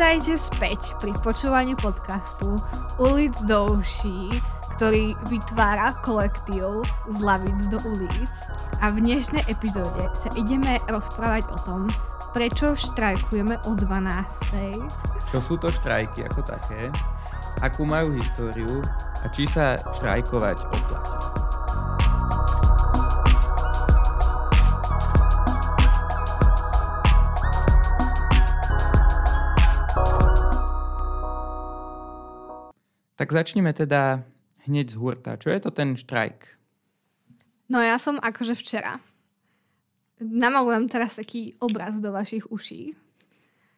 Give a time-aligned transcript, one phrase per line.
[0.00, 2.56] Vítajte späť pri počúvaní podcastu
[2.96, 4.32] Ulic do uší,
[4.72, 8.32] ktorý vytvára kolektív z lavic do ulic.
[8.80, 11.80] A v dnešnej epizóde sa ideme rozprávať o tom,
[12.32, 14.80] prečo štrajkujeme o 12.
[15.28, 16.88] Čo sú to štrajky ako také?
[17.60, 18.80] Akú majú históriu?
[19.20, 21.39] A či sa štrajkovať oplatí?
[33.20, 34.24] Tak začneme teda
[34.64, 35.36] hneď z hurta.
[35.36, 36.56] Čo je to ten štrajk?
[37.68, 38.96] No ja som akože včera.
[40.24, 42.96] Namalujem teraz taký obraz do vašich uší.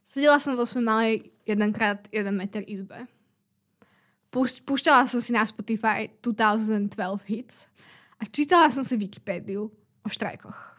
[0.07, 3.11] Sedela som vo svojej malej 1x1 meter izbe.
[4.63, 6.95] Púšťala som si na Spotify 2012
[7.27, 7.67] hits
[8.23, 9.67] a čítala som si Wikipédiu
[10.07, 10.79] o štrajkoch.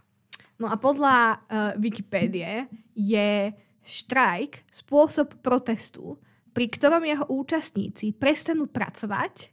[0.63, 3.51] No a podľa uh, Wikipédie je
[3.84, 6.16] štrajk spôsob protestu,
[6.54, 9.49] pri ktorom jeho účastníci prestanú pracovať,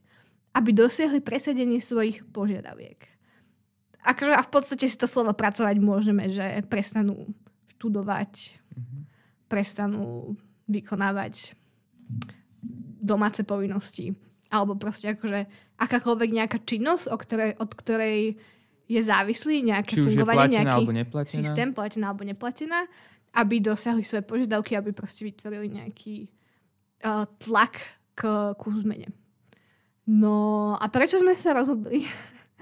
[0.53, 3.09] aby dosiahli presadenie svojich požiadaviek.
[4.01, 7.29] Akože, a v podstate si to slovo pracovať môžeme, že prestanú
[7.77, 9.03] študovať, mm-hmm.
[9.49, 10.37] prestanú
[10.69, 11.57] vykonávať
[13.01, 14.17] domáce povinnosti.
[14.51, 15.47] Alebo proste akože
[15.79, 18.19] akákoľvek nejaká činnosť, o ktorej, od ktorej
[18.91, 20.85] je závislý nejaké Či fungovanie, nejaký
[21.31, 22.91] systém, platená alebo neplatená,
[23.39, 26.27] aby dosiahli svoje požiadavky, aby proste vytvorili nejaký
[27.05, 27.81] uh, tlak
[28.15, 29.09] k, k zmene.
[30.11, 32.05] No a prečo sme sa rozhodli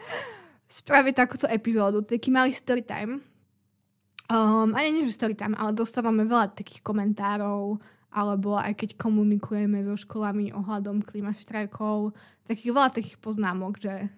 [0.78, 3.25] spraviť takúto epizódu, taký malý story time.
[4.28, 7.80] Um, ani nie, že story time, ale dostávame veľa takých komentárov,
[8.12, 12.12] alebo aj keď komunikujeme so školami ohľadom klimaštrajkov,
[12.45, 14.12] takých veľa takých poznámok, že...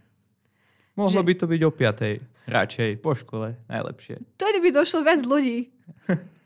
[0.98, 2.50] Mohlo že- by to byť o 5.
[2.50, 4.18] radšej, po škole, najlepšie.
[4.42, 5.70] To by došlo viac ľudí.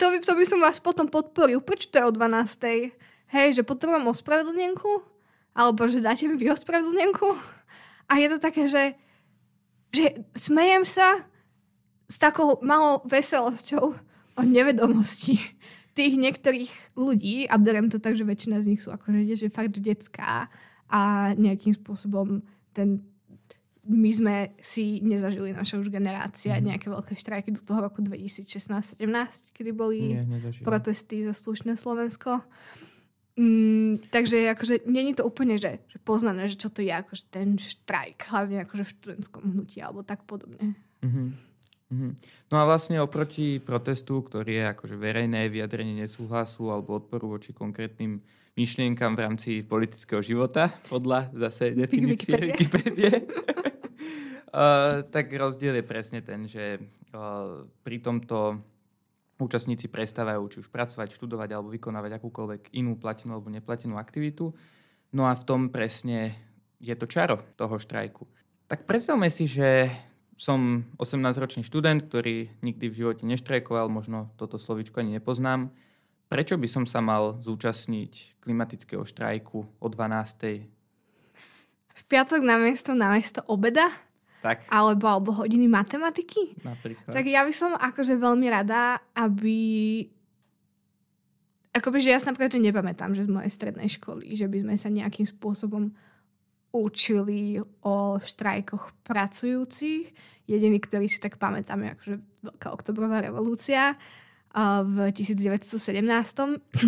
[0.00, 1.60] to, by, to by som vás potom podporil.
[1.60, 2.96] Prečo to je o 12.
[3.36, 5.04] Hej, že potrebujem ospravedlnenku?
[5.52, 7.36] Alebo že dáte mi vy ospravedlnenku?
[8.08, 8.96] A je to také, že,
[9.92, 11.28] že smejem sa
[12.08, 13.84] s takou malou veselosťou
[14.34, 15.36] o nevedomosti
[15.98, 19.78] tých niektorých ľudí a beriem to tak, že väčšina z nich sú akože že fakt
[19.78, 20.48] detská
[20.90, 21.00] a
[21.38, 22.42] nejakým spôsobom
[22.74, 23.04] ten
[23.84, 26.64] my sme si nezažili naša už generácia Mhm.
[26.64, 30.26] nejaké veľké štrajky do toho roku 2016-17, kedy boli Nie,
[30.60, 32.44] protesty za slušné Slovensko.
[33.40, 37.56] Mm, takže akože není to úplne, že, že poznané, že čo to je akože ten
[37.56, 40.76] štrajk, hlavne akože v študentskom hnutí alebo tak podobne.
[41.00, 41.48] Mhm.
[41.90, 42.08] Mhm.
[42.52, 48.22] No a vlastne oproti protestu, ktorý je akože verejné vyjadrenie nesúhlasu alebo odporu voči konkrétnym
[48.54, 53.10] myšlienkam v rámci politického života, podľa zase definície Wikipédie.
[54.50, 56.82] Uh, tak rozdiel je presne ten, že
[57.14, 58.58] uh, pri tomto
[59.38, 64.52] účastníci prestávajú či už pracovať, študovať alebo vykonávať akúkoľvek inú platenú alebo neplatenú aktivitu.
[65.14, 66.34] No a v tom presne
[66.82, 68.26] je to čaro toho štrajku.
[68.66, 69.90] Tak predstavme si, že
[70.40, 75.68] som 18-ročný študent, ktorý nikdy v živote neštrajkoval, možno toto slovičko ani nepoznám.
[76.30, 80.64] Prečo by som sa mal zúčastniť klimatického štrajku o 12.
[81.90, 83.90] V piatok na miesto, na miesto obeda
[84.40, 86.56] Tak, alebo, alebo hodiny matematiky?
[86.64, 87.12] napríklad.
[87.12, 89.58] Tak ja by som akože veľmi rada, aby...
[91.70, 94.74] Akoby, že ja sa napríklad, že nepamätám, že z mojej strednej školy, že by sme
[94.74, 95.94] sa nejakým spôsobom
[96.70, 100.10] učili o štrajkoch pracujúcich.
[100.50, 104.00] Jediný, ktorý si tak pamätám, je akože Veľká oktobrová revolúcia
[104.82, 106.00] v 1917.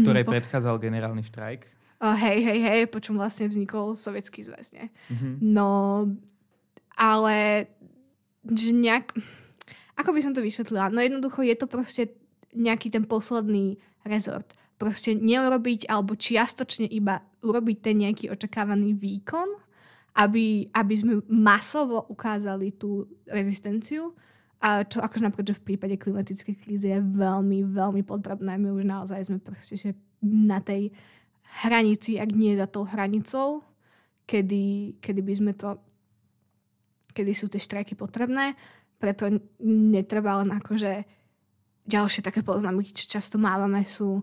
[0.02, 1.68] ktorej predchádzal generálny štrajk.
[2.02, 4.90] Uh, hej, hej, hej, po čom vlastne vznikol sovietský zväz, nie?
[5.12, 5.30] Mhm.
[5.54, 5.68] No,
[6.96, 7.68] ale
[8.46, 9.14] že nejak...
[9.94, 10.90] Ako by som to vysvetlila?
[10.90, 12.16] No jednoducho je to proste
[12.56, 14.48] nejaký ten posledný rezort.
[14.80, 19.46] Proste neurobiť alebo čiastočne iba urobiť ten nejaký očakávaný výkon,
[20.18, 24.12] aby, aby sme masovo ukázali tú rezistenciu.
[24.62, 28.58] A čo akože napríklad, že v prípade klimatickej krízy je veľmi, veľmi potrebné.
[28.58, 29.90] My už naozaj sme proste že
[30.22, 30.94] na tej
[31.66, 33.66] hranici, ak nie za tou hranicou,
[34.24, 35.82] kedy, kedy by sme to
[37.12, 38.56] kedy sú tie štrajky potrebné,
[38.96, 39.28] preto
[39.62, 41.04] netreba len akože
[41.86, 44.22] ďalšie také poznámky, čo často mávame sú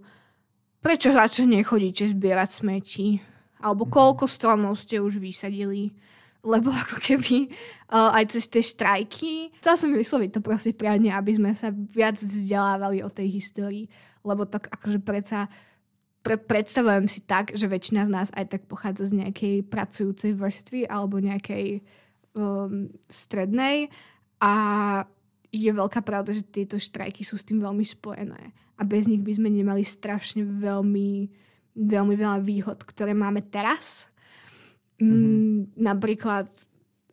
[0.80, 3.20] prečo radšej nechodíte zbierať smeti?
[3.60, 5.92] Alebo koľko stromov ste už vysadili?
[6.40, 7.52] Lebo ako keby
[7.92, 12.16] uh, aj cez tie štrajky, chcela som vysloviť to proste priadne, aby sme sa viac
[12.16, 13.92] vzdelávali o tej histórii,
[14.24, 15.52] lebo tak akože predsa
[16.24, 20.88] pre, predstavujem si tak, že väčšina z nás aj tak pochádza z nejakej pracujúcej vrstvy
[20.88, 21.84] alebo nejakej
[22.36, 23.90] um, strednej
[24.40, 24.54] a
[25.50, 28.54] je veľká pravda, že tieto štrajky sú s tým veľmi spojené.
[28.80, 31.28] A bez nich by sme nemali strašne veľmi,
[31.76, 34.06] veľmi veľa výhod, ktoré máme teraz.
[35.02, 35.76] Mm-hmm.
[35.82, 36.48] Napríklad,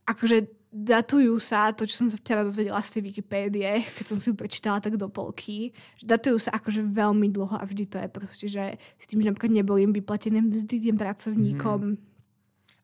[0.05, 4.29] akože datujú sa, to, čo som sa včera dozvedela z tej Wikipédie, keď som si
[4.29, 8.09] ju prečítala tak do polky, že datujú sa akože veľmi dlho a vždy to je
[8.13, 8.65] proste, že
[9.01, 11.97] s tým, že napríklad neboli im vyplatené mzdy tým pracovníkom.
[11.97, 12.16] Mm.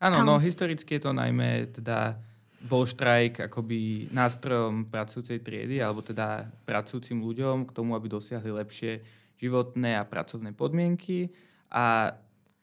[0.02, 2.18] Áno, no historicky je to najmä teda
[2.66, 9.02] bol štrajk akoby nástrojom pracujúcej triedy alebo teda pracujúcim ľuďom k tomu, aby dosiahli lepšie
[9.38, 11.30] životné a pracovné podmienky
[11.70, 12.14] a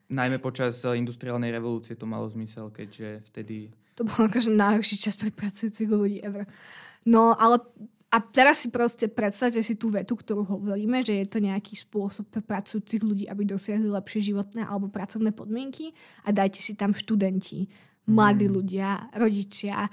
[0.07, 3.71] najmä počas industriálnej revolúcie to malo zmysel, keďže vtedy...
[3.99, 6.47] To bol akože najhorší čas pre pracujúcich ľudí ever.
[7.03, 7.59] No ale
[8.09, 12.25] a teraz si proste predstavte si tú vetu, ktorú hovoríme, že je to nejaký spôsob
[12.33, 15.93] pre pracujúcich ľudí, aby dosiahli lepšie životné alebo pracovné podmienky
[16.25, 17.69] a dajte si tam študenti,
[18.09, 18.53] mladí mm.
[18.53, 19.85] ľudia, rodičia,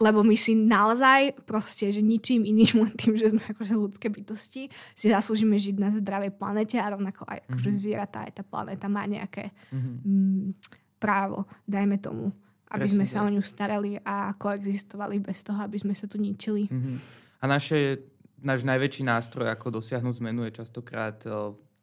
[0.00, 4.68] lebo my si naozaj proste, že ničím iným, len tým, že sme akože ľudské bytosti,
[4.92, 7.80] si zaslúžime žiť na zdravej planete a rovnako aj akože mm-hmm.
[7.80, 9.96] zvieratá, aj tá planéta má nejaké mm-hmm.
[10.04, 10.46] mm,
[11.00, 12.36] právo, dajme tomu,
[12.68, 16.20] aby Presne, sme sa o ňu starali a koexistovali bez toho, aby sme sa tu
[16.20, 16.68] ničili.
[16.68, 17.19] Mm-hmm.
[17.40, 18.04] A naše,
[18.40, 21.16] náš najväčší nástroj, ako dosiahnuť zmenu, je častokrát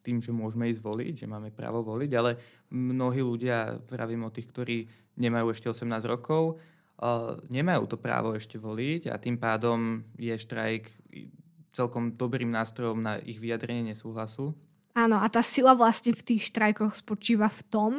[0.08, 2.40] tým, že môžeme ísť voliť, že máme právo voliť, ale
[2.72, 4.78] mnohí ľudia, vravím o tých, ktorí
[5.20, 10.88] nemajú ešte 18 rokov, uh, nemajú to právo ešte voliť a tým pádom je štrajk
[11.76, 14.56] celkom dobrým nástrojom na ich vyjadrenie nesúhlasu.
[14.98, 17.92] Áno, a tá sila vlastne v tých štrajkoch spočíva v tom,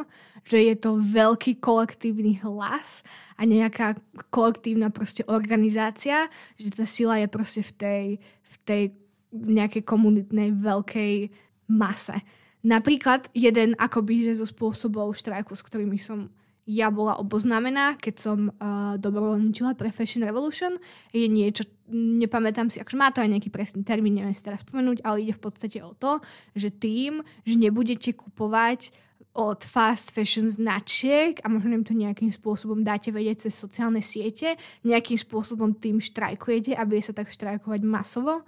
[0.42, 3.06] že je to veľký kolektívny hlas
[3.38, 3.94] a nejaká
[4.34, 6.26] kolektívna proste organizácia,
[6.58, 8.04] že tá sila je proste v tej,
[8.42, 8.82] v tej
[9.30, 11.30] nejakej komunitnej veľkej
[11.70, 12.18] mase.
[12.66, 16.26] Napríklad jeden akoby že zo spôsobov štrajku, s ktorými som
[16.68, 20.76] ja bola oboznámená, keď som uh, dobrovoľničila pre Fashion Revolution,
[21.16, 25.00] je niečo, nepamätám si, akože má to aj nejaký presný termín, neviem si teraz spomenúť,
[25.00, 26.20] ale ide v podstate o to,
[26.52, 28.92] že tým, že nebudete kupovať
[29.32, 34.60] od fast fashion značiek a možno im to nejakým spôsobom dáte vedieť cez sociálne siete,
[34.84, 38.44] nejakým spôsobom tým štrajkujete a bude sa tak štrajkovať masovo,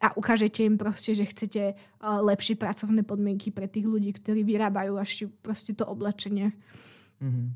[0.00, 4.96] a ukážete im proste, že chcete uh, lepšie pracovné podmienky pre tých ľudí, ktorí vyrábajú
[4.96, 6.56] až proste to oblečenie.
[7.20, 7.46] Mm-hmm.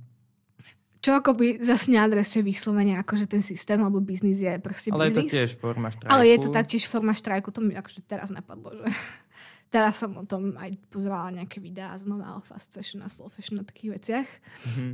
[1.05, 5.17] Čo akoby zase neadresuje vyslovene, akože ten systém alebo biznis je proste Ale biznis.
[5.17, 6.13] je to tiež forma štrajku.
[6.13, 8.89] Ale je to taktiež forma štrajku, to mi akože teraz napadlo, že
[9.75, 13.61] teraz som o tom aj pozerala nejaké videá znova o fast fashion a slow fashion
[13.61, 14.29] a takých veciach.
[14.29, 14.93] Mm-hmm.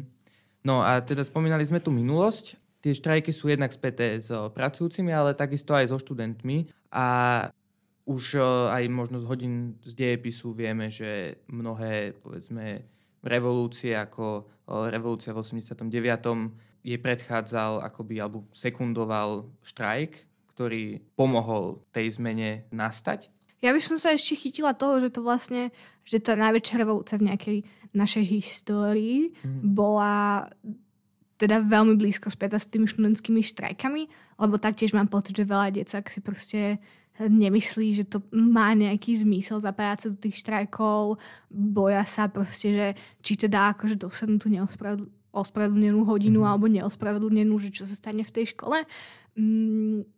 [0.67, 5.37] No a teda spomínali sme tu minulosť tie štrajky sú jednak späté s pracujúcimi, ale
[5.37, 6.73] takisto aj so študentmi.
[6.91, 7.07] A
[8.09, 8.41] už
[8.73, 12.83] aj možno z hodín z dejepisu vieme, že mnohé, povedzme,
[13.25, 14.49] revolúcie ako
[14.89, 15.91] revolúcia v 89.
[16.81, 20.25] je predchádzal akoby, alebo sekundoval štrajk,
[20.55, 23.29] ktorý pomohol tej zmene nastať.
[23.61, 25.69] Ja by som sa ešte chytila toho, že to vlastne,
[26.09, 27.59] že tá najväčšia revolúcia v nejakej
[27.93, 29.77] našej histórii mm.
[29.77, 30.49] bola
[31.37, 34.03] teda veľmi blízko späť s tými študentskými štrajkami,
[34.41, 36.61] lebo taktiež mám pocit, že veľa decák si proste
[37.29, 41.21] nemyslí, že to má nejaký zmysel zapájať sa do tých štrajkov,
[41.53, 42.87] boja sa proste, že
[43.21, 46.51] či teda akože dosadnú tú neospravedlnenú hodinu mm-hmm.
[46.57, 48.89] alebo neospravedlnenú, že čo sa stane v tej škole.
[49.37, 50.09] Mm,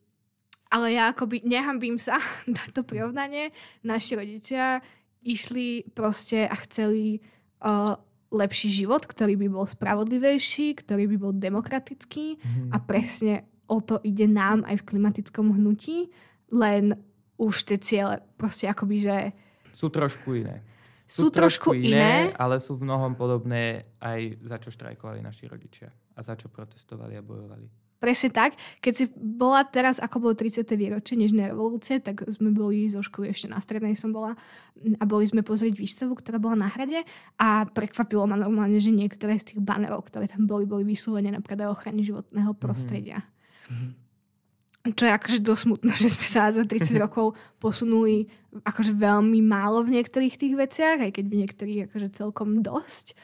[0.72, 3.50] ale ja akoby nehambím sa na to prirovnanie.
[3.82, 4.78] Naši rodičia
[5.22, 7.18] išli proste a chceli
[7.62, 7.94] uh,
[8.32, 12.70] lepší život, ktorý by bol spravodlivejší, ktorý by bol demokratický mm.
[12.72, 16.12] a presne o to ide nám aj v klimatickom hnutí,
[16.52, 16.94] len
[17.40, 19.16] už tie ciele proste akoby, že...
[19.72, 20.62] Sú trošku iné.
[21.08, 25.20] Sú, sú trošku, trošku iné, iné, ale sú v mnohom podobné aj za čo štrajkovali
[25.20, 27.68] naši rodičia a za čo protestovali a bojovali.
[28.02, 28.58] Presne tak.
[28.82, 30.66] Keď si bola teraz, ako bolo 30.
[30.74, 34.34] výročie Nežnej revolúcie, tak sme boli zo školy, ešte na strednej som bola
[34.98, 37.06] a boli sme pozrieť výstavu, ktorá bola na hrade
[37.38, 41.62] a prekvapilo ma normálne, že niektoré z tých banerov, ktoré tam boli, boli vyslovené napríklad
[41.62, 42.58] aj ochrany životného mhm.
[42.58, 43.22] prostredia.
[43.70, 44.01] Mm-hmm.
[44.82, 48.26] Čo je akože dosť smutné, že sme sa za 30 rokov posunuli
[48.66, 53.14] akože veľmi málo v niektorých tých veciach, aj keď v niektorých akože celkom dosť.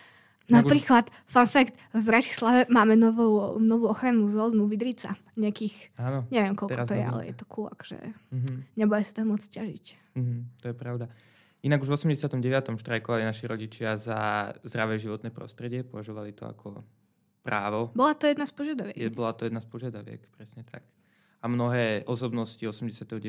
[0.49, 5.13] Napríklad, fun fact, v Bratislave máme novú, novú ochrannú zónu Vidrica.
[5.37, 8.57] Nejakých, Áno, neviem koľko to je, ale je to cool, akože mm-hmm.
[8.81, 9.85] nebude sa tam môcť ťažiť.
[10.17, 11.07] Mm-hmm, to je pravda.
[11.61, 12.81] Inak už v 89.
[12.81, 16.81] štrajkovali naši rodičia za zdravé životné prostredie, považovali to ako
[17.45, 17.93] právo.
[17.93, 18.97] Bola to jedna z požiadaviek.
[18.97, 20.81] Je, bola to jedna z požiadaviek, presne tak.
[21.39, 23.23] A mnohé osobnosti 89.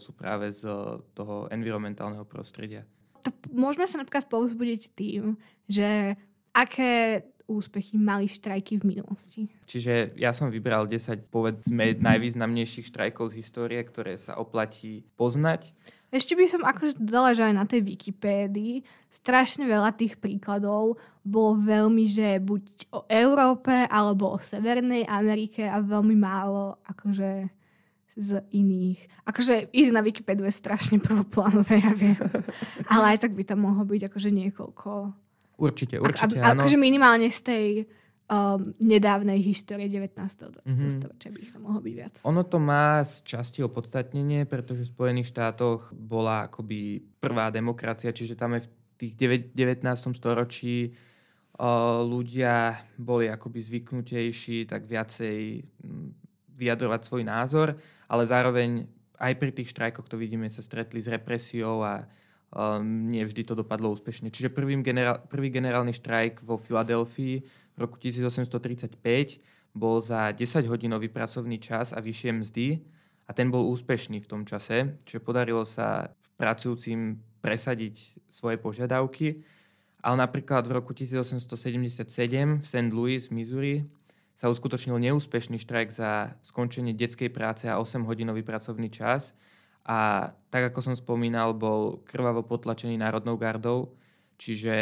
[0.00, 0.64] sú práve z
[1.12, 2.88] toho environmentálneho prostredia.
[3.22, 5.36] To môžeme sa napríklad povzbudiť tým,
[5.68, 6.16] že
[6.56, 9.40] aké úspechy mali štrajky v minulosti.
[9.68, 15.76] Čiže ja som vybral 10, povedzme, najvýznamnejších štrajkov z histórie, ktoré sa oplatí poznať.
[16.12, 21.56] Ešte by som akože dodala, že aj na tej Wikipédii strašne veľa tých príkladov bolo
[21.56, 27.48] veľmi, že buď o Európe alebo o Severnej Amerike a veľmi málo akože
[28.12, 29.24] z iných.
[29.24, 32.20] Akože ísť na Wikipédiu je strašne prvoplánové, ja viem.
[32.92, 34.90] Ale aj tak by tam mohlo byť akože niekoľko.
[35.56, 37.66] Určite, určite, a, a, Akože minimálne z tej
[38.32, 40.16] um, nedávnej histórie 19.
[40.16, 40.64] 20.
[40.64, 40.88] Mm-hmm.
[40.88, 42.14] storočia by ich to mohlo byť viac.
[42.24, 48.40] Ono to má z časti opodstatnenie, pretože v Spojených štátoch bola akoby prvá demokracia, čiže
[48.40, 49.12] tam je v tých
[49.52, 49.84] 19.
[50.16, 50.96] storočí
[51.60, 56.08] uh, ľudia boli akoby zvyknutejší tak viacej mm,
[56.56, 57.76] vyjadrovať svoj názor,
[58.08, 58.86] ale zároveň
[59.22, 62.02] aj pri tých štrajkoch to vidíme, sa stretli s represiou a
[62.50, 64.34] um, nie vždy to dopadlo úspešne.
[64.34, 69.00] Čiže prvým generál, prvý generálny štrajk vo Filadelfii v roku 1835
[69.72, 72.66] bol za 10-hodinový pracovný čas a vyššie mzdy
[73.28, 79.40] a ten bol úspešný v tom čase, čiže podarilo sa pracujúcim presadiť svoje požiadavky.
[80.02, 82.90] Ale napríklad v roku 1877 v St.
[82.90, 83.86] Louis, Missouri,
[84.34, 89.38] sa uskutočnil neúspešný štrajk za skončenie detskej práce a 8-hodinový pracovný čas.
[89.86, 93.94] A tak, ako som spomínal, bol krvavo potlačený Národnou gardou,
[94.42, 94.74] Čiže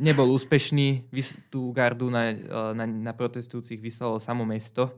[0.00, 1.12] nebol úspešný,
[1.52, 2.40] tú gardu na, e,
[2.72, 4.96] na, na protestujúcich vyslalo samo mesto,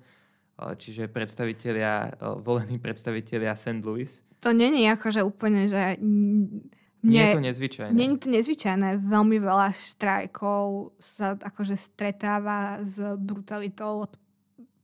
[0.54, 3.82] e, čiže predstavitelia, e, volení predstavitelia St.
[3.82, 4.22] Louis.
[4.46, 5.98] To není ako, že úplne, že...
[5.98, 6.62] Mne,
[7.02, 7.94] nie je to nezvyčajné.
[7.98, 8.88] Nie je to nezvyčajné.
[9.02, 14.14] Veľmi veľa štrajkov sa akože stretáva s brutalitou od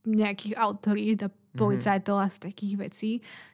[0.03, 1.55] nejakých autorít a mhm.
[1.55, 3.11] policajtov a z takých vecí.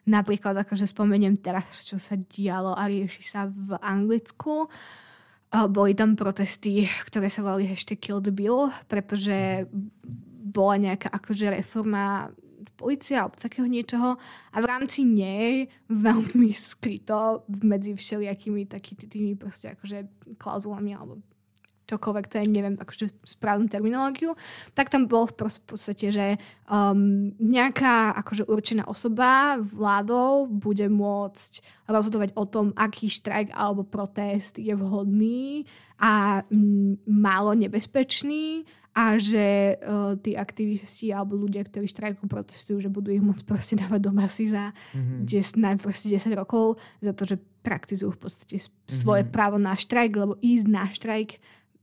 [0.09, 4.65] Napríklad akože spomeniem teraz, čo sa dialo a rieši sa v Anglicku.
[4.65, 5.08] Uh,
[5.49, 9.65] boli tam protesty, ktoré sa volali hashtag Kill the Bill, pretože
[10.49, 12.29] bola nejaká akože reforma
[12.79, 14.15] policia alebo takého niečoho.
[14.55, 20.07] A v rámci nej veľmi skryto medzi všelijakými takými proste akože
[20.39, 21.19] klauzulami alebo
[21.89, 24.37] čokoľvek, to je neviem akože správnu terminológiu,
[24.77, 26.37] tak tam bolo v podstate, že
[26.69, 34.61] um, nejaká akože určená osoba vládou bude môcť rozhodovať o tom, aký štrajk alebo protest
[34.61, 35.65] je vhodný
[35.97, 38.63] a m, málo nebezpečný
[38.99, 43.75] a že uh, tí aktivisti alebo ľudia, ktorí štrajku protestujú, že budú ich môcť proste
[43.79, 45.23] dávať do masy za mm-hmm.
[45.23, 48.55] 10, 10 rokov za to, že praktizujú v podstate
[48.89, 49.35] svoje mm-hmm.
[49.35, 51.39] právo na štrajk, lebo ísť na štrajk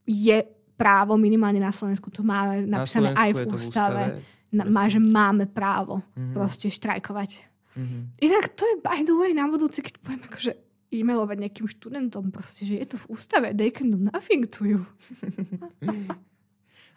[0.07, 0.39] je
[0.79, 4.03] právo, minimálne na Slovensku to máme napísané aj v ústave,
[4.55, 6.35] na, má, že máme právo mm-hmm.
[6.37, 7.43] proste štrajkovať.
[7.77, 8.03] Mm-hmm.
[8.25, 10.53] Inak to je by the way na budúci, keď poviem akože
[10.95, 14.81] e-mailovať nejakým študentom proste, že je to v ústave, they can do nothing to you.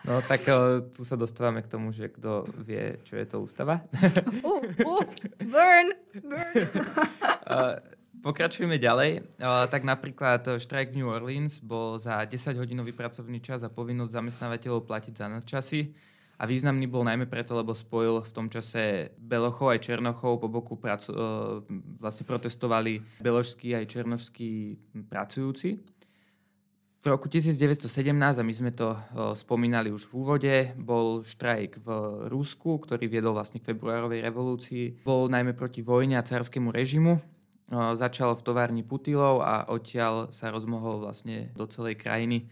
[0.07, 3.83] No tak o, tu sa dostávame k tomu, že kto vie, čo je to ústava.
[4.47, 5.03] uh, uh,
[5.43, 5.87] burn,
[6.23, 6.55] burn.
[8.19, 9.39] Pokračujeme ďalej.
[9.39, 15.13] Tak napríklad štrajk v New Orleans bol za 10-hodinový pracovný čas a povinnosť zamestnávateľov platiť
[15.15, 15.81] za nadčasy.
[16.39, 20.39] A významný bol najmä preto, lebo spojil v tom čase Belochov aj Černochov.
[20.39, 21.19] Po boku pracu- e,
[21.99, 24.51] vlastne protestovali beložskí aj černožskí
[25.11, 25.83] pracujúci.
[26.99, 27.83] V roku 1917,
[28.39, 28.99] a my sme to e,
[29.35, 31.87] spomínali už v úvode, bol štrajk v
[32.31, 35.03] Rusku, ktorý viedol vlastne k februárovej revolúcii.
[35.03, 37.38] Bol najmä proti vojne a carskému režimu
[37.69, 42.49] začal v továrni Putilov a odtiaľ sa rozmohol vlastne do celej krajiny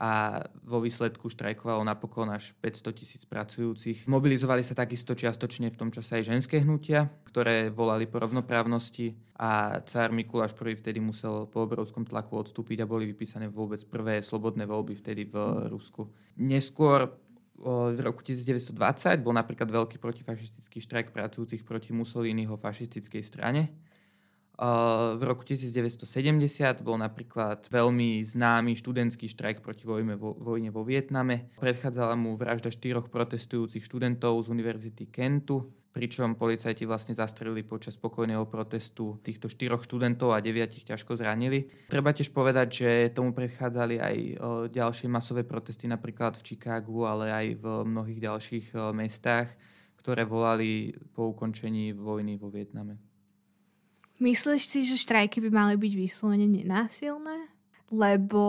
[0.00, 4.08] a vo výsledku štrajkovalo napokon až 500 tisíc pracujúcich.
[4.08, 9.84] Mobilizovali sa takisto čiastočne v tom čase aj ženské hnutia, ktoré volali po rovnoprávnosti a
[9.84, 14.64] cár Mikuláš I vtedy musel po obrovskom tlaku odstúpiť a boli vypísané vôbec prvé slobodné
[14.64, 15.36] voľby vtedy v
[15.68, 16.08] Rusku.
[16.40, 17.12] Neskôr
[17.60, 18.72] v roku 1920
[19.20, 23.68] bol napríklad veľký protifašistický štrajk pracujúcich proti Mussoliniho fašistickej strane
[25.16, 31.48] v roku 1970 bol napríklad veľmi známy študentský štrajk proti vojne vo, vojne vo Vietname.
[31.56, 38.46] Predchádzala mu vražda štyroch protestujúcich študentov z Univerzity Kentu, pričom policajti vlastne zastrelili počas spokojného
[38.46, 41.66] protestu týchto štyroch študentov a deviatich ťažko zranili.
[41.88, 44.16] Treba tiež povedať, že tomu predchádzali aj
[44.70, 49.50] ďalšie masové protesty napríklad v Chicagu, ale aj v mnohých ďalších mestách,
[49.98, 53.09] ktoré volali po ukončení vojny vo Vietname.
[54.20, 57.48] Myslíš si, že štrajky by mali byť vyslovene nenásilné?
[57.88, 58.44] Lebo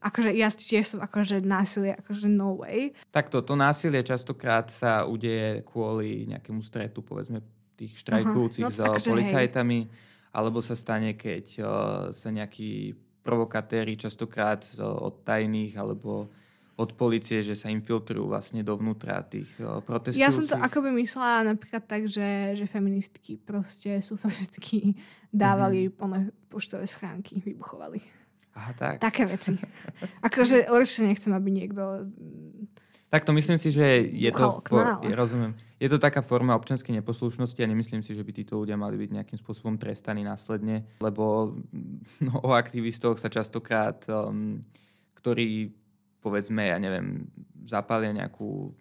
[0.00, 2.92] akože ja tiež som akože násilie, akože no way.
[3.12, 9.10] Takto, to násilie častokrát sa udeje kvôli nejakému stretu, povedzme, tých štrajkujúcich no, s akože
[9.10, 9.90] policajtami, hej.
[10.30, 11.66] alebo sa stane, keď uh,
[12.14, 16.28] sa nejakí provokatéri častokrát z, od tajných alebo
[16.74, 20.26] od policie, že sa infiltrujú vlastne dovnútra tých protestujúcich.
[20.26, 24.98] Ja som to akoby myslela napríklad tak, že, že feministky proste, sufražistky
[25.30, 25.98] dávali mm-hmm.
[25.98, 28.02] plné poštové schránky, vybuchovali.
[28.54, 29.02] Aha, tak.
[29.02, 29.54] Také veci.
[30.26, 32.10] akože určite nechcem, aby niekto
[33.14, 37.62] Takto myslím si, že je to, for, je, rozumiem, je to taká forma občianskej neposlušnosti
[37.62, 41.54] a nemyslím si, že by títo ľudia mali byť nejakým spôsobom trestaní následne, lebo
[42.26, 44.66] no, o aktivistoch sa častokrát, um,
[45.14, 45.70] ktorí
[46.24, 47.28] povedzme, ja neviem,
[47.68, 48.72] zapália nejakú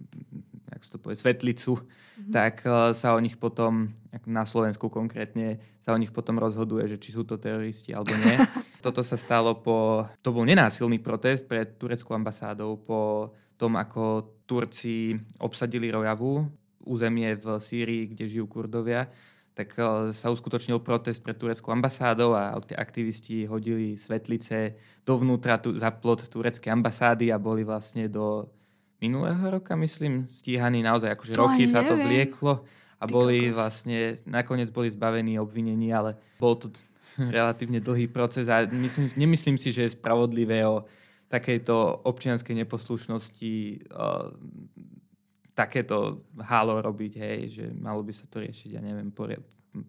[0.73, 2.33] jak to povie, svetlicu, mm-hmm.
[2.33, 3.93] tak uh, sa o nich potom,
[4.25, 8.35] na Slovensku konkrétne, sa o nich potom rozhoduje, že či sú to teroristi alebo nie.
[8.85, 15.15] Toto sa stalo po, to bol nenásilný protest pred tureckou ambasádou po tom, ako Turci
[15.39, 16.43] obsadili Rojavu,
[16.83, 19.07] územie v Sýrii, kde žijú Kurdovia,
[19.53, 24.74] tak e, sa uskutočnil protest pred tureckou ambasádou a aktivisti hodili svetlice
[25.05, 28.50] dovnútra tu, za plot tureckej ambasády a boli vlastne do
[28.98, 32.63] minulého roka, myslím, stíhaní naozaj, akože to roky sa to vlieklo
[32.98, 33.55] a Ty boli kokos.
[33.55, 36.72] vlastne, nakoniec boli zbavení obvinení, ale bol to
[37.36, 40.88] relatívne dlhý proces a myslím, nemyslím si, že je spravodlivé o
[41.27, 43.53] takejto občianskej neposlušnosti
[43.89, 44.29] uh,
[45.53, 49.41] takéto halo robiť, hej, že malo by sa to riešiť, ja neviem, poriad,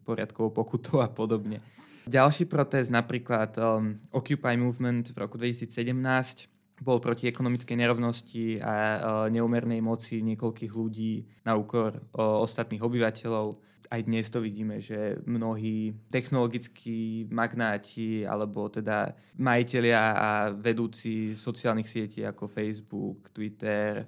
[0.04, 1.60] poriadkovou pokutou a podobne.
[2.04, 6.52] Ďalší protest, napríklad um, Occupy Movement v roku 2017,
[6.84, 8.98] bol proti ekonomickej nerovnosti a uh,
[9.32, 13.56] neumernej moci niekoľkých ľudí na úkor uh, ostatných obyvateľov
[13.94, 22.26] aj dnes to vidíme, že mnohí technologickí magnáti alebo teda majiteľia a vedúci sociálnych sietí
[22.26, 24.02] ako Facebook, Twitter,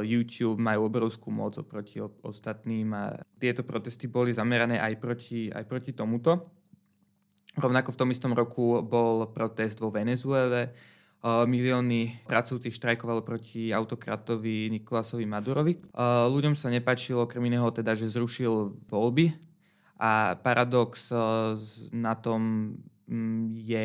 [0.00, 5.92] YouTube majú obrovskú moc oproti ostatným a tieto protesty boli zamerané aj proti, aj proti
[5.92, 6.48] tomuto.
[7.60, 10.72] Rovnako v tom istom roku bol protest vo Venezuele,
[11.20, 15.92] milióny pracujúcich štrajkovalo proti autokratovi Nikolasovi Madurovi.
[16.32, 19.36] Ľuďom sa nepačilo okrem iného teda, že zrušil voľby
[20.00, 21.12] a paradox
[21.92, 22.72] na tom
[23.04, 23.84] mm, je,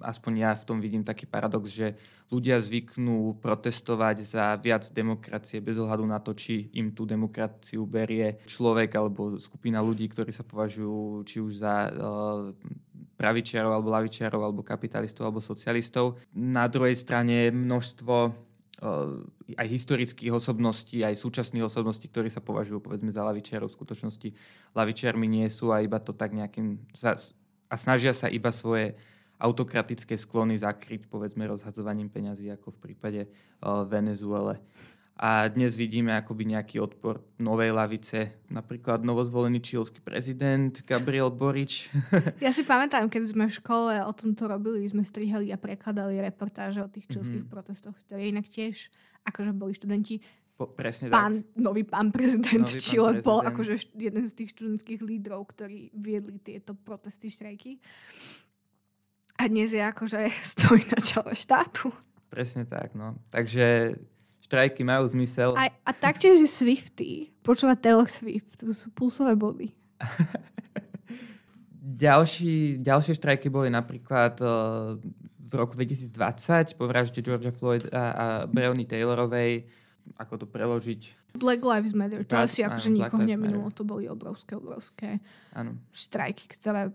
[0.00, 1.96] aspoň ja v tom vidím taký paradox, že
[2.28, 8.42] ľudia zvyknú protestovať za viac demokracie bez ohľadu na to, či im tú demokraciu berie
[8.44, 11.74] človek alebo skupina ľudí, ktorí sa považujú či už za
[13.18, 16.22] pravičiarov alebo lavičiarov alebo kapitalistov alebo socialistov.
[16.38, 23.10] Na druhej strane množstvo uh, aj historických osobností, aj súčasných osobností, ktorí sa považujú povedzme
[23.10, 24.28] za lavičiarov, v skutočnosti
[24.76, 26.78] lavičiarmi nie sú a iba to tak nejakým
[27.68, 28.96] a snažia sa iba svoje
[29.38, 34.58] autokratické sklony zakryť povedzme rozhadzovaním peňazí ako v prípade uh, Venezuele.
[35.18, 41.90] A dnes vidíme akoby nejaký odpor novej lavice, napríklad novozvolený čílsky prezident Gabriel Borič.
[42.44, 46.78] Ja si pamätám, keď sme v škole o tomto robili, sme strihali a prekladali reportáže
[46.78, 47.50] o tých čílskych mm-hmm.
[47.50, 48.94] protestoch, ktoré inak tiež,
[49.26, 50.22] akože boli študenti,
[50.58, 51.54] po, presne pán, tak.
[51.54, 56.74] Nový pán prezident nový Čile bol akože jeden z tých študentských lídrov, ktorí viedli tieto
[56.74, 57.78] protesty, štrajky.
[59.38, 60.26] A dnes je akože
[60.58, 61.94] stojí na čele štátu.
[62.28, 63.16] Presne tak, no.
[63.30, 63.96] Takže
[64.44, 65.54] štrajky majú zmysel.
[65.56, 67.32] A, a taktiež je Swifty.
[67.46, 68.60] Počúva Taylor Swift.
[68.60, 69.72] To sú pulsové body.
[71.88, 75.00] Ďalší, ďalšie štrajky boli napríklad uh,
[75.40, 79.64] v roku 2020 po vražde Georgia Floyd a, a Breony Taylorovej.
[80.20, 81.32] Ako to preložiť?
[81.40, 82.28] Black Lives Matter.
[82.28, 83.72] To asi akože nikoho neminulo.
[83.72, 85.08] To boli obrovské, obrovské
[85.56, 85.80] áno.
[85.88, 86.92] štrajky, ktoré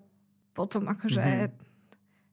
[0.54, 1.26] potom akože...
[1.26, 1.73] Mm-hmm.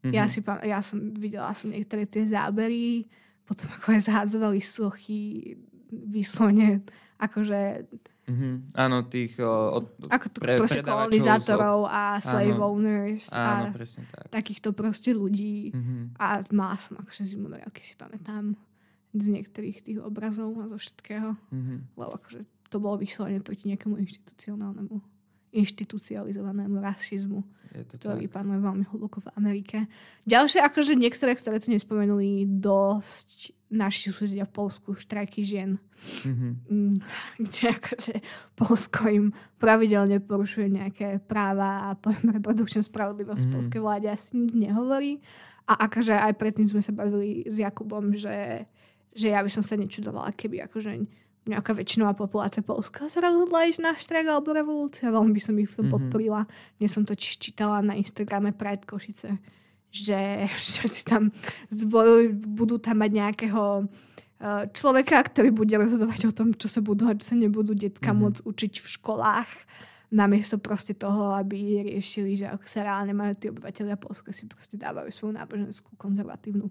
[0.08, 3.04] Ja, si, ja som videla som niektoré tie zábery
[3.50, 5.58] potom ako aj zhádzovali sochy
[5.90, 6.86] vyslovene
[7.18, 7.90] akože
[8.30, 8.78] Mm-hmm.
[8.78, 9.42] Áno, tých...
[9.42, 14.30] O, od, ako to pre, proste kolonizátorov a slave áno, owners áno, a tak.
[14.30, 15.74] takýchto proste ľudí.
[15.74, 16.14] Mm-hmm.
[16.14, 18.54] A mala som akože zimomriavky, si pamätám
[19.18, 21.34] z niektorých tých obrazov a zo všetkého.
[21.50, 21.78] Mm-hmm.
[21.98, 25.02] Lebo akože to bolo vyslovene proti nejakému inštitucionálnemu
[25.50, 27.42] inštitucializovanému rasizmu,
[27.98, 28.34] ktorý tak.
[28.38, 29.78] panuje veľmi hlboko v Amerike.
[30.26, 35.78] Ďalšie, akože niektoré, ktoré tu nespomenuli, dosť naši susedia v Polsku, štrajky žien,
[36.26, 36.90] mm-hmm.
[37.46, 38.14] kde akože
[38.58, 39.26] Polsko im
[39.62, 43.54] pravidelne porušuje nejaké práva a poviem reprodukčnú spravodlivosť mm-hmm.
[43.54, 45.22] polskej vláde asi nič nehovorí.
[45.70, 48.66] A akože aj predtým sme sa bavili s Jakubom, že,
[49.14, 50.98] že ja by som sa nečudovala, keby akože
[51.48, 55.54] nejaká väčšinová populácia Polska sa rozhodla ísť na štrajk alebo revolúciu a veľmi by som
[55.56, 55.94] ich v tom mm-hmm.
[55.96, 56.40] podporila.
[56.76, 59.40] Dnes som to čítala na Instagrame Pride Košice,
[59.88, 60.20] že,
[60.76, 61.32] že si tam
[61.72, 67.08] zvojujú, budú tam mať nejakého uh, človeka, ktorý bude rozhodovať o tom, čo sa budú
[67.08, 68.20] a čo sa nebudú detská mm-hmm.
[68.20, 69.50] môcť učiť v školách
[70.10, 74.74] namiesto proste toho, aby riešili, že ako sa reálne majú tí obyvateľia Polska si proste
[74.74, 76.66] dávajú svoju náboženskú konzervatívnu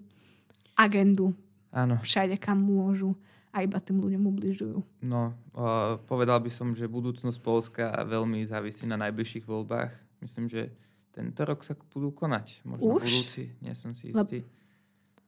[0.76, 1.32] agendu
[1.72, 1.96] Áno.
[2.04, 3.16] všade, kam môžu
[3.50, 4.78] a iba tým ľuďom ubližujú.
[5.02, 9.90] No, uh, povedal by som, že budúcnosť Polska veľmi závisí na najbližších voľbách.
[10.22, 10.70] Myslím, že
[11.10, 12.62] tento rok sa budú konať.
[12.62, 13.02] Možno Už?
[13.02, 14.46] budúci, nie som si istý.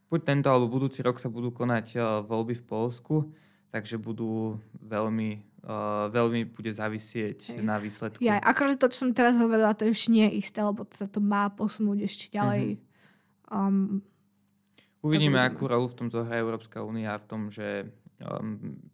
[0.06, 3.14] Buď tento alebo budúci rok sa budú konať uh, voľby v Polsku,
[3.74, 7.64] takže budú veľmi, uh, veľmi bude závisieť Hej.
[7.64, 8.22] na výsledku.
[8.22, 11.18] Ja, akože to, čo som teraz hovorila, to ešte nie je isté, lebo sa to
[11.18, 12.78] má posunúť ešte ďalej.
[13.50, 14.04] Um,
[15.02, 17.90] Uvidíme, akú rolu v tom zohrá Európska únia v tom, že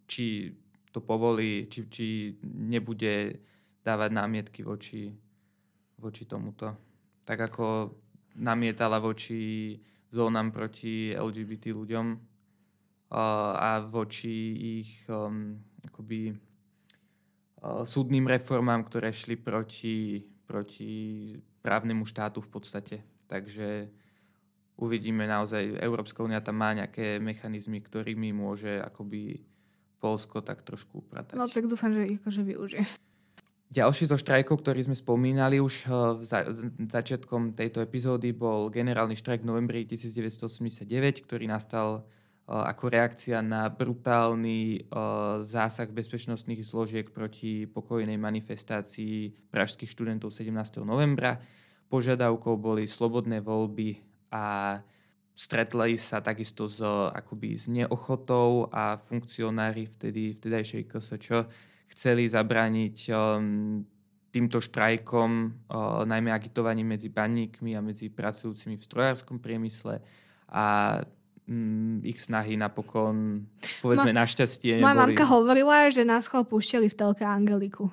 [0.09, 0.53] či
[0.93, 2.07] to povolí, či, či
[2.43, 3.45] nebude
[3.85, 5.13] dávať námietky voči,
[6.01, 6.75] voči tomuto.
[7.25, 7.67] Tak ako
[8.41, 9.75] namietala voči
[10.09, 12.07] zónam proti LGBT ľuďom
[13.13, 20.93] a voči ich um, akoby uh, súdnym reformám, ktoré šli proti, proti
[21.65, 22.97] právnemu štátu v podstate.
[23.29, 23.89] Takže
[24.79, 29.43] uvidíme naozaj, Európska únia tam má nejaké mechanizmy, ktorými môže akoby
[29.99, 31.35] Polsko tak trošku upratať.
[31.35, 32.87] no tak dúfam, že ich akože využije.
[33.69, 36.49] Ďalší zo štrajkov, ktorý sme spomínali už eh, v za-
[36.89, 40.89] začiatkom tejto epizódy, bol generálny štrajk v novembri 1989,
[41.29, 42.03] ktorý nastal eh,
[42.49, 44.81] ako reakcia na brutálny eh,
[45.45, 50.49] zásah bezpečnostných zložiek proti pokojnej manifestácii pražských študentov 17.
[50.89, 51.37] novembra.
[51.93, 54.79] Požiadavkou boli slobodné voľby a
[55.39, 56.83] stretli sa takisto s,
[57.15, 61.29] akoby, s neochotou a funkcionári vtedy, vtedajšej KSČ
[61.89, 63.87] chceli zabrániť um,
[64.29, 65.31] týmto štrajkom,
[65.71, 70.03] uh, najmä agitovaním medzi baníkmi a medzi pracujúcimi v strojárskom priemysle
[70.53, 70.99] a
[71.49, 73.47] um, ich snahy napokon,
[73.81, 75.17] povedzme, Ma- našťastie Moja neboli...
[75.17, 77.89] mamka hovorila, že nás chval púšťali v telke Angeliku.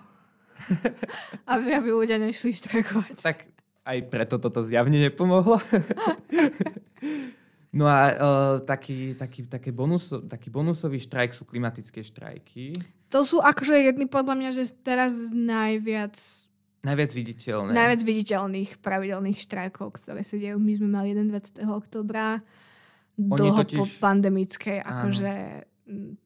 [1.52, 3.21] aby, aby ľudia nešli štrajkovať.
[3.21, 3.55] Tak
[3.86, 5.62] aj preto toto zjavne nepomohlo.
[7.78, 8.15] no a uh,
[8.62, 12.74] taký, taký, také bonus, taký bonusový štrajk sú klimatické štrajky.
[13.10, 16.17] To sú akože jedny podľa mňa, že teraz najviac,
[16.82, 17.71] Najviac viditeľné.
[17.74, 20.58] najviac viditeľných pravidelných štrajkov, ktoré sa dejú.
[20.58, 21.62] My sme mali jeden 20.
[21.65, 22.41] oktobra,
[23.17, 25.10] dlho totiž- po pandemickej Áno.
[25.10, 25.63] akože m,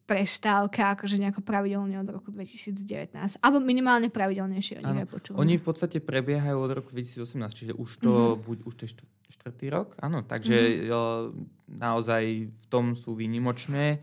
[0.07, 3.11] prestávka, akože nejako pravidelne od roku 2019.
[3.43, 5.35] Alebo minimálne pravidelnejšie o nich aj.
[5.35, 8.43] Oni v podstate prebiehajú od roku 2018, čiže už to, mm-hmm.
[8.47, 11.75] buď, už to je štv- štvrtý rok, áno, takže mm-hmm.
[11.75, 13.99] naozaj v tom sú výnimočné.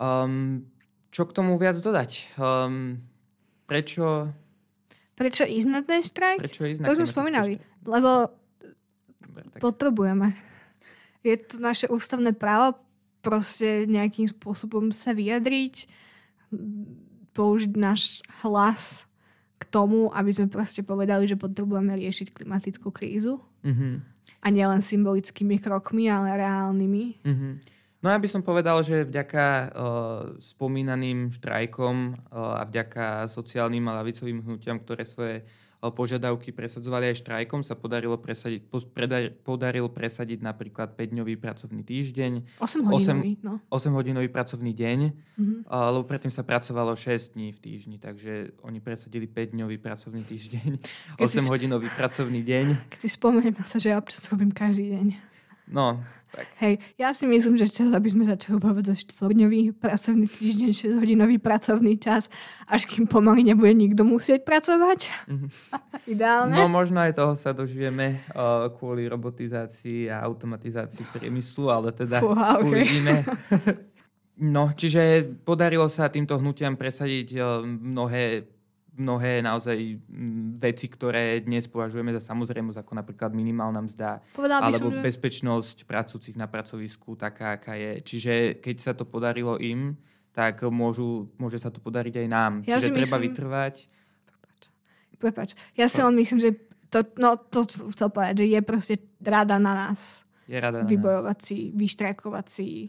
[0.00, 0.64] Um,
[1.12, 2.40] čo k tomu viac dodať?
[2.40, 3.04] Um,
[3.68, 4.32] prečo,
[5.20, 6.40] Prečo ísť na ten štrajk?
[6.40, 7.60] prečo ísť na To sme spomínali.
[7.60, 7.84] štrajky?
[7.84, 8.10] Lebo
[9.20, 10.32] Dobre, tak, potrebujeme.
[11.20, 12.80] Je to naše ústavné právo
[13.20, 15.88] proste nejakým spôsobom sa vyjadriť,
[17.36, 19.06] použiť náš hlas
[19.60, 23.38] k tomu, aby sme proste povedali, že potrebujeme riešiť klimatickú krízu.
[23.62, 24.00] uh-huh,
[24.40, 27.04] A nielen symbolickými krokmi, ale reálnymi.
[27.22, 27.54] uh-huh.
[28.00, 29.68] No ja by som povedal, že vďaka uh,
[30.40, 31.96] spomínaným štrajkom
[32.32, 35.44] uh, a vďaka sociálnym a lavicovým hnutiam, ktoré svoje
[35.88, 42.84] požiadavky presadzovali aj štrajkom, sa podarilo presadiť, predar, podaril presadiť napríklad 5-dňový pracovný týždeň, 8
[42.84, 43.64] hodinový, no.
[43.72, 44.98] 8-hodinový pracovný deň,
[45.40, 45.64] Mhm.
[45.64, 50.68] uh, lebo predtým sa pracovalo 6 dní v týždni, takže oni presadili 5-dňový pracovný týždeň,
[51.16, 52.92] Keď si 8-hodinový pracovný deň.
[52.92, 55.06] Keď si spomeniem na to, že ja robím každý deň.
[55.70, 60.30] No, tak Hej, ja si myslím, že čas, aby sme začali bavať za štvorňový pracovný
[60.30, 62.30] týždeň, 6-hodinový pracovný čas,
[62.70, 65.10] až kým pomaly nebude nikto musieť pracovať.
[65.26, 65.46] Mhm.
[66.14, 66.54] Ideálne.
[66.54, 72.58] No možno aj toho sa dožijeme uh, kvôli robotizácii a automatizácii priemyslu, ale teda Fúha,
[72.58, 72.66] okay.
[72.66, 73.14] uvidíme.
[74.40, 78.48] No, čiže podarilo sa týmto hnutiam presadiť uh, mnohé,
[79.00, 84.76] mnohé naozaj mm, veci, ktoré dnes považujeme za samozrejmosť, ako napríklad minimálna mzda, Povedala by
[84.76, 85.04] alebo som, že...
[85.08, 88.04] bezpečnosť pracujúcich na pracovisku taká, aká je.
[88.04, 89.96] Čiže keď sa to podarilo im,
[90.36, 92.52] tak môžu, môže sa to podariť aj nám.
[92.68, 93.74] Ja Čiže treba myslím- vytrvať.
[95.20, 95.52] Prepač.
[95.76, 96.56] Ja si len myslím, že
[96.88, 100.24] to, no, to chcel povedať, že je proste rada na nás.
[100.48, 100.90] Je rada na nás.
[100.90, 102.88] Vybojovať si, vyštrajkovať si,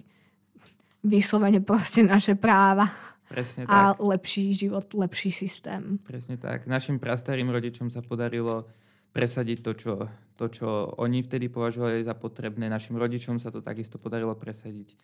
[1.03, 3.71] vyslovene proste naše práva Presne tak.
[3.71, 5.97] a lepší život, lepší systém.
[6.03, 6.67] Presne tak.
[6.67, 8.67] Našim prastarým rodičom sa podarilo
[9.15, 9.93] presadiť to čo,
[10.35, 10.67] to, čo
[10.99, 12.67] oni vtedy považovali za potrebné.
[12.67, 14.95] Našim rodičom sa to takisto podarilo presadiť.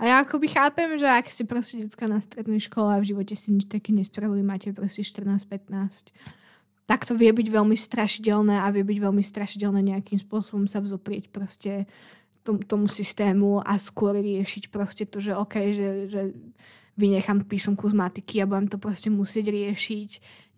[0.00, 3.36] A ja akoby chápem, že ak si proste detská na strednej škole a v živote
[3.36, 6.10] si nič také nespravili, máte proste 14-15,
[6.88, 11.30] tak to vie byť veľmi strašidelné a vie byť veľmi strašidelné nejakým spôsobom sa vzoprieť
[11.30, 11.86] proste
[12.42, 16.22] tom, tomu systému a skôr riešiť proste to, že OK, že, že
[16.96, 20.10] vynechám písomku z matiky a budem to proste musieť riešiť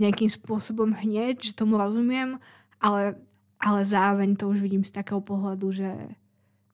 [0.03, 2.43] nejakým spôsobom hneď, že tomu rozumiem,
[2.83, 3.15] ale,
[3.63, 5.93] ale zároveň to už vidím z takého pohľadu, že,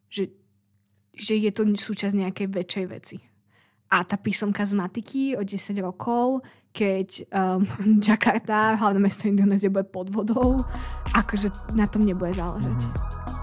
[0.08, 0.32] že
[1.20, 3.16] že je to súčasť nejakej väčšej veci.
[3.90, 7.66] A tá písomka z matiky o 10 rokov, keď um,
[8.06, 10.62] Jakarta, hlavné mesto Indonézie, bude pod vodou,
[11.12, 12.70] akože na tom nebude záležať.
[12.70, 13.39] Mm-hmm.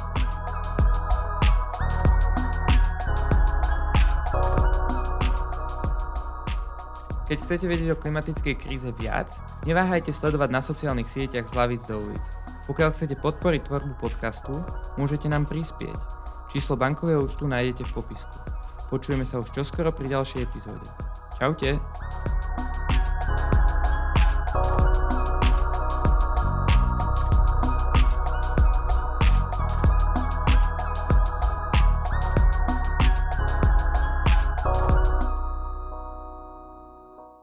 [7.28, 9.28] Keď chcete vedieť o klimatickej kríze viac,
[9.68, 12.24] neváhajte sledovať na sociálnych sieťach z Lavic do ulic.
[12.72, 14.56] Pokiaľ chcete podporiť tvorbu podcastu,
[14.96, 16.00] môžete nám prispieť.
[16.48, 18.38] Číslo bankového účtu nájdete v popisku.
[18.88, 20.88] Počujeme sa už čoskoro pri ďalšej epizóde.
[21.36, 21.76] Čaute!